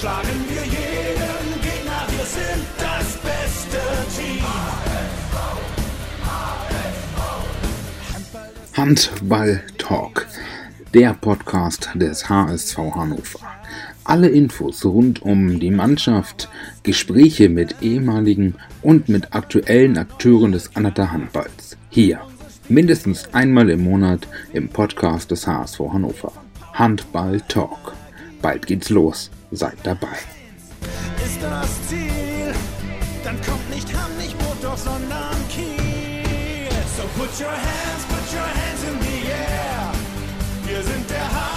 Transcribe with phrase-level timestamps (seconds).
[0.00, 2.06] Schlagen wir jeden Gegner.
[2.08, 3.78] Wir sind das beste
[4.16, 4.42] Team.
[8.74, 10.26] Handball Talk,
[10.94, 13.40] der Podcast des HSV Hannover.
[14.04, 16.48] Alle Infos rund um die Mannschaft,
[16.82, 21.76] Gespräche mit ehemaligen und mit aktuellen Akteuren des Anata Handballs.
[21.90, 22.20] Hier,
[22.70, 26.32] mindestens einmal im Monat im Podcast des HSV Hannover.
[26.72, 27.99] Handball Talk.
[28.42, 29.30] Bald geht's los.
[29.50, 30.18] Seid dabei.
[31.24, 32.54] ist das Ziel.
[33.24, 36.68] Dann kommt nicht Hamm, nicht Burgdorf, sondern Kiel.
[36.96, 39.92] So put your hands, put your hands in the air.
[40.66, 41.49] Wir sind der HSV.